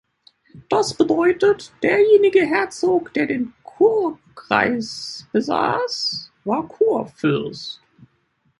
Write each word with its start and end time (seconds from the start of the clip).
Das 0.67 0.95
bedeutet, 0.95 1.71
derjenige 1.83 2.41
Herzog, 2.43 3.13
der 3.13 3.27
den 3.27 3.53
Kurkreis 3.61 5.27
besaß, 5.31 6.31
war 6.43 6.67
Kurfürst. 6.67 7.81